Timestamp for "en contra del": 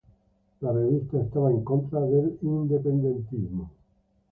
1.51-2.35